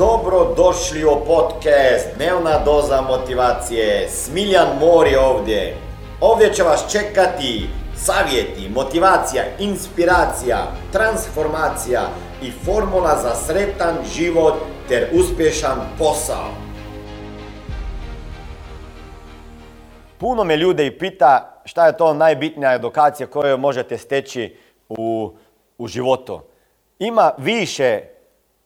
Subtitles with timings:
[0.00, 4.08] Dobro došli u podcast Dnevna doza motivacije.
[4.08, 5.76] Smiljan Mor je ovdje.
[6.20, 10.58] Ovdje će vas čekati savjeti, motivacija, inspiracija,
[10.92, 12.00] transformacija
[12.42, 14.54] i formula za sretan život
[14.88, 16.48] ter uspješan posao.
[20.18, 24.56] Puno me ljudi i pita šta je to najbitnija edukacija koju možete steći
[24.88, 25.32] u,
[25.78, 26.40] u životu.
[26.98, 28.00] Ima više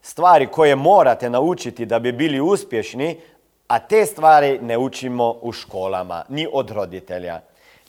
[0.04, 3.20] stvari koje morate naučiti da bi bili uspješni,
[3.66, 7.40] a te stvari ne učimo u školama, ni od roditelja.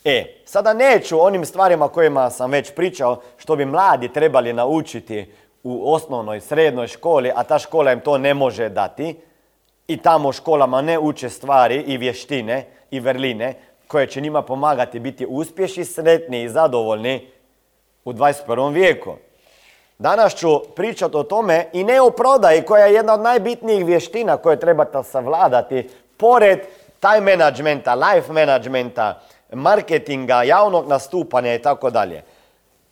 [0.03, 5.93] E, sada neću onim stvarima kojima sam već pričao, što bi mladi trebali naučiti u
[5.93, 9.15] osnovnoj, srednjoj školi, a ta škola im to ne može dati.
[9.87, 13.53] I tamo školama ne uče stvari i vještine i vrline
[13.87, 17.27] koje će njima pomagati biti uspješni, sretni i zadovoljni
[18.05, 18.73] u 21.
[18.73, 19.15] vijeku.
[19.97, 24.37] Danas ću pričati o tome i ne o prodaji koja je jedna od najbitnijih vještina
[24.37, 26.59] koje trebate savladati pored
[26.99, 29.21] time managementa, life managementa,
[29.53, 32.23] marketinga, javnog nastupanja i tako dalje.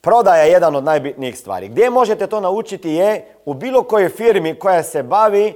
[0.02, 1.68] Prodaja je jedan od najbitnijih stvari.
[1.68, 5.54] Gdje možete to naučiti je u bilo kojoj firmi koja se bavi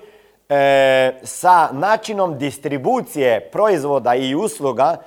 [0.50, 4.98] e, sa načinom distribucije proizvoda i usluga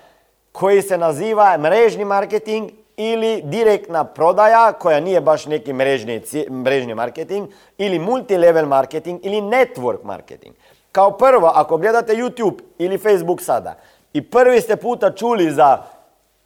[0.53, 2.71] koji se naziva mrežni marketing
[3.01, 7.49] ili direktna prodaja koja nije baš neki mrežni, mrežni marketing
[7.79, 10.55] ili multilevel marketing ili network marketing.
[10.93, 13.75] Kao prvo, ako gledate YouTube ili Facebook sada
[14.13, 15.83] i prvi ste puta čuli za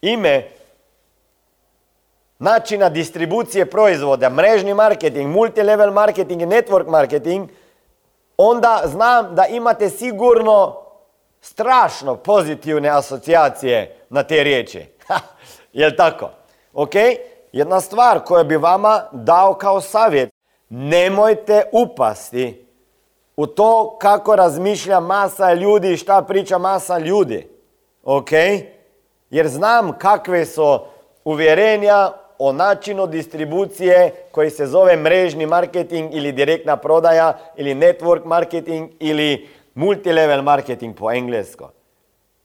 [0.03, 0.49] ime
[2.39, 7.51] načina distribucije proizvoda, mrežni marketing, multilevel marketing i network marketing,
[8.37, 10.77] onda znam da imate sigurno
[11.41, 14.87] strašno pozitivne asocijacije na te riječi.
[15.73, 16.31] Jel tako?
[16.75, 16.95] Ok?
[17.53, 20.31] Jedna stvar koju bi vama dao kao savjet.
[20.69, 22.67] Nemojte upasti
[23.37, 27.49] u to kako razmišlja masa ljudi i šta priča masa ljudi.
[28.03, 28.31] Ok?
[29.31, 30.79] Jer znam kakve su
[31.25, 38.91] uvjerenja o načinu distribucije koji se zove mrežni marketing ili direktna prodaja ili network marketing
[39.01, 41.71] ili multilevel marketing po englesko.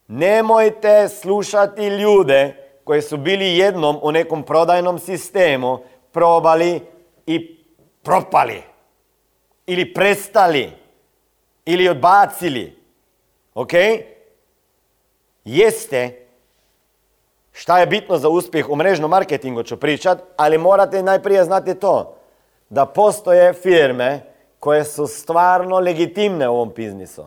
[0.08, 5.80] Nemojte slušati ljude koji su bili jednom u nekom prodajnom sistemu,
[6.12, 6.82] probali
[7.26, 7.66] i
[8.04, 8.62] propali.
[9.66, 10.72] Ili prestali.
[11.66, 12.80] Ili odbacili.
[13.54, 13.72] Ok?
[15.46, 16.26] Jeste
[17.52, 22.16] šta je bitno za uspjeh u mrežnom marketingu ću pričat, ali morate najprije znati to.
[22.70, 24.22] Da postoje firme
[24.60, 27.26] koje su stvarno legitimne u ovom biznisu.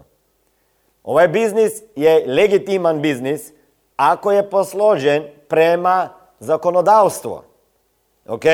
[1.05, 3.53] Ovaj biznis je legitiman biznis
[3.97, 6.09] ako je posložen prema
[6.41, 7.43] zakonodavstvu.
[8.29, 8.45] Ok?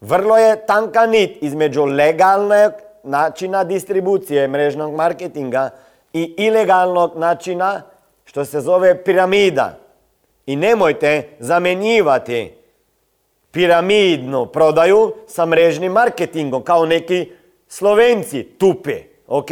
[0.00, 2.72] Vrlo je tanka nit između legalnog
[3.02, 5.70] načina distribucije mrežnog marketinga
[6.12, 7.82] i ilegalnog načina
[8.24, 9.78] što se zove piramida.
[10.46, 12.54] I nemojte zamjenjivati
[13.50, 17.32] piramidnu prodaju sa mrežnim marketingom kao neki
[17.68, 19.50] slovenci tupi, ok?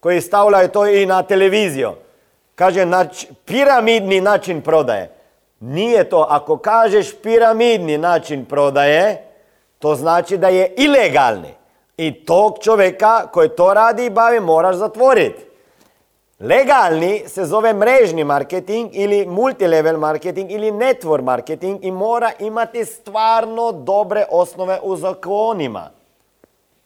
[0.00, 1.92] Koji stavljaju to i na televiziju.
[2.54, 2.86] Kaže,
[3.44, 5.21] piramidni način prodaje.
[5.62, 9.24] Nije to, ako kažeš piramidni način prodaje,
[9.78, 11.54] to znači da je ilegalni.
[11.96, 15.44] I tog čovjeka koji to radi i bavi moraš zatvoriti.
[16.40, 23.72] Legalni se zove mrežni marketing ili multilevel marketing ili network marketing i mora imati stvarno
[23.72, 25.90] dobre osnove u zakonima.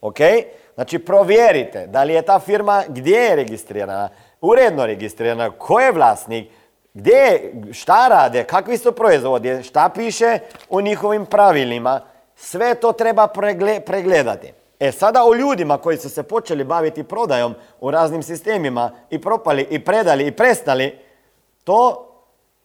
[0.01, 0.19] Ok?
[0.75, 4.09] Znači provjerite da li je ta firma gdje je registrirana,
[4.41, 6.51] uredno registrirana, ko je vlasnik,
[6.97, 12.01] gdje, šta rade, kakvi su proizvodi, šta piše u njihovim pravilima.
[12.35, 13.27] Sve to treba
[13.85, 14.53] pregledati.
[14.79, 19.67] E sada o ljudima koji su se počeli baviti prodajom u raznim sistemima i propali
[19.69, 20.99] i predali i prestali,
[21.63, 22.07] to,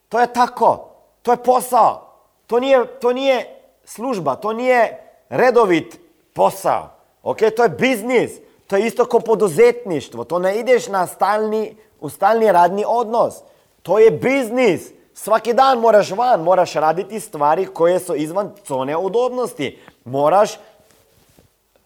[0.08, 0.88] to je tako.
[1.22, 2.08] To je posao.
[2.46, 3.46] To nije, to nije
[3.84, 4.98] služba, to nije
[5.28, 6.00] redovit
[6.34, 6.90] posao.
[7.22, 8.30] Ok, to je biznis.
[8.66, 10.24] To je isto kao poduzetništvo.
[10.24, 13.34] To ne ideš na stalni, u stalni radni odnos.
[13.82, 14.90] To je biznis.
[15.14, 19.78] Svaki dan moraš van, moraš raditi stvari koje su izvan zone udobnosti.
[20.04, 20.50] Moraš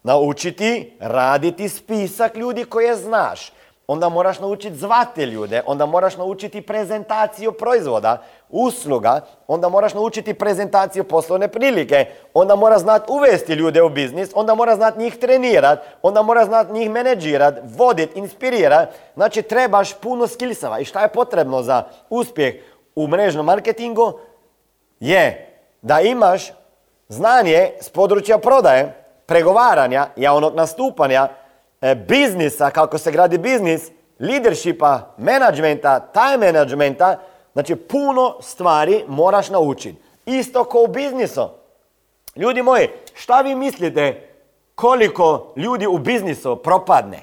[0.02, 3.52] naučiti raditi spisak ljudi koje znaš.
[3.88, 11.04] Onda moraš naučiti zvati ljude, onda moraš naučiti prezentaciju proizvoda, usluga, onda moraš naučiti prezentaciju
[11.04, 16.22] poslovne prilike, onda moraš znati uvesti ljude u biznis, onda moraš znati njih trenirat, onda
[16.22, 18.88] moraš znati njih menedžirat, vodit, inspirirat.
[19.14, 20.78] Znači trebaš puno skillsova.
[20.78, 22.54] I šta je potrebno za uspjeh
[22.94, 24.18] u mrežnom marketingu?
[25.00, 25.52] Je
[25.82, 26.52] da imaš
[27.08, 31.28] znanje s područja prodaje, pregovaranja, javnog nastupanja,
[31.94, 37.18] biznisa, kako se gradi biznis, leadershipa, menadžmenta, time menadžmenta,
[37.52, 40.02] znači puno stvari moraš naučiti.
[40.26, 41.48] Isto kao u biznisu.
[42.36, 44.28] Ljudi moji, šta vi mislite
[44.74, 47.22] koliko ljudi u biznisu propadne?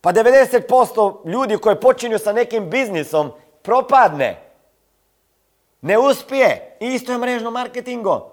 [0.00, 4.42] Pa 90% ljudi koji počinju sa nekim biznisom propadne.
[5.80, 6.76] Ne uspije.
[6.80, 8.30] Isto je mrežno marketingo.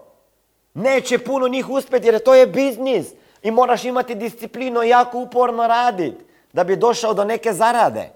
[0.73, 3.07] Neće puno njih uspjeti jer to je biznis.
[3.45, 8.09] I moraš imati disciplinu i jako uporno raditi da bi došao do neke zarade.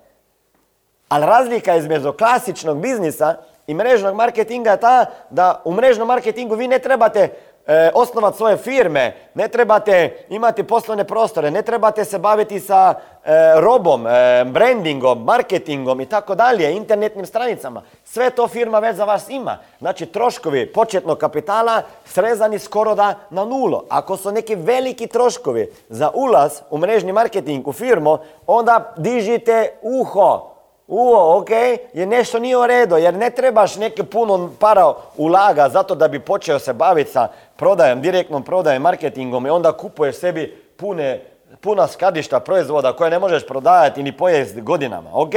[1.09, 3.35] Ali razlika između klasičnog biznisa
[3.67, 7.29] i mrežnog marketinga je ta da u mrežnom marketingu vi ne trebate
[7.69, 12.93] e, osnovati svoje firme, ne trebate imati poslovne prostore, ne trebate se baviti sa
[13.25, 17.81] e, robom, e, brandingom, marketingom i tako dalje, internetnim stranicama.
[18.03, 19.57] Sve to firma već za vas ima.
[19.79, 23.85] Znači troškovi početnog kapitala srezani skoro da na nulo.
[23.89, 28.17] Ako su neki veliki troškovi za ulaz u mrežni marketing u firmu,
[28.47, 30.48] onda dižite uho
[30.89, 31.49] uo, ok,
[31.93, 36.19] je nešto nije u redu, jer ne trebaš neke puno para ulaga zato da bi
[36.19, 41.21] počeo se baviti sa prodajom, direktnom prodajem, marketingom i onda kupuješ sebi pune,
[41.61, 45.33] puna skladišta proizvoda koje ne možeš prodajati ni pojesti godinama, ok?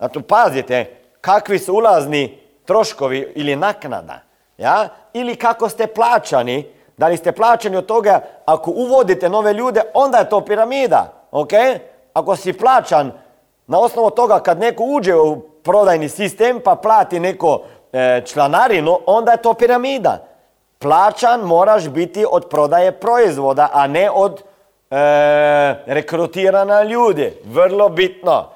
[0.00, 4.20] Zato pazite kakvi su ulazni troškovi ili naknada,
[4.58, 4.88] ja?
[5.12, 6.66] Ili kako ste plaćani,
[6.96, 11.52] da li ste plaćani od toga ako uvodite nove ljude, onda je to piramida, ok?
[12.14, 13.12] Ako si plaćan
[13.66, 17.62] na osnovu toga kad neko uđe u prodajni sistem pa plati neko
[17.92, 20.26] e, članarinu, onda je to piramida.
[20.78, 24.42] Plaćan moraš biti od prodaje proizvoda, a ne od e,
[25.86, 27.32] rekrutirana ljudi.
[27.44, 28.48] Vrlo bitno.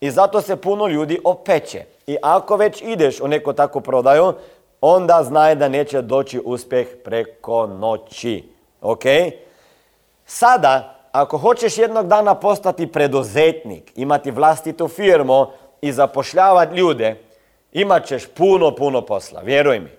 [0.00, 1.84] I zato se puno ljudi opeće.
[2.06, 4.32] I ako već ideš u neku takvu prodaju,
[4.80, 8.44] onda znaj da neće doći uspjeh preko noći.
[8.80, 9.02] Ok?
[10.26, 15.46] Sada ako hoćeš jednog dana postati preduzetnik, imati vlastitu firmu
[15.80, 17.16] i zapošljavati ljude,
[17.72, 19.90] imat ćeš puno, puno posla, vjeruj mi.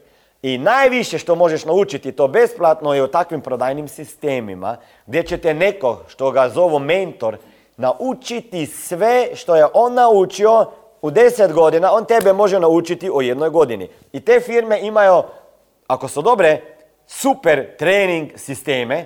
[0.42, 5.54] I najviše što možeš naučiti to besplatno je u takvim prodajnim sistemima gdje će te
[5.54, 7.38] neko, što ga zovu mentor,
[7.78, 10.66] naučiti sve što je on naučio
[11.02, 13.90] u deset godina, on tebe može naučiti u jednoj godini.
[14.14, 15.24] I te firme imaju,
[15.88, 16.62] ako su dobre,
[17.08, 19.06] super trening sisteme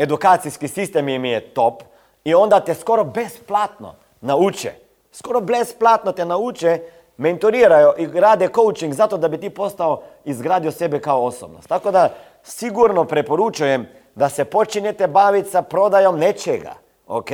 [0.00, 1.82] edukacijski sistem im je top
[2.24, 4.72] i onda te skoro besplatno nauče.
[5.12, 6.80] Skoro besplatno te nauče,
[7.16, 11.68] mentoriraju i rade coaching zato da bi ti postao izgradio sebe kao osobnost.
[11.68, 16.74] Tako da sigurno preporučujem da se počinjete baviti sa prodajom nečega.
[17.06, 17.30] Ok?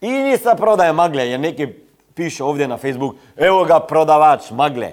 [0.00, 1.68] Ili sa prodajom magle, jer neki
[2.14, 4.92] piše ovdje na Facebook, evo ga prodavač magle.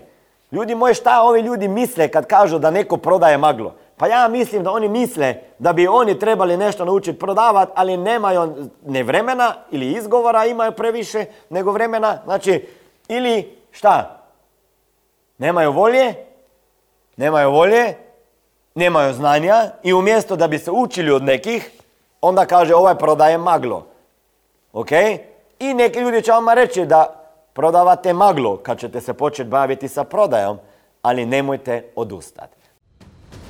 [0.51, 3.75] Ljudi moji, šta ovi ljudi misle kad kažu da neko prodaje maglo?
[3.99, 8.69] Pa ja mislim da oni misle da bi oni trebali nešto naučiti prodavati, ali nemaju
[8.85, 12.21] ne vremena ili izgovora imaju previše nego vremena.
[12.23, 12.67] Znači,
[13.07, 14.23] ili šta?
[15.37, 16.13] Nemaju volje,
[17.17, 17.93] nemaju volje,
[18.75, 21.71] nemaju znanja i umjesto da bi se učili od nekih,
[22.21, 23.87] onda kaže ovaj prodaje maglo.
[24.73, 24.91] Ok?
[25.59, 27.23] I neki ljudi će vama reći da
[27.53, 30.57] prodavate maglo kad ćete se početi baviti sa prodajom,
[31.01, 32.58] ali nemojte odustati.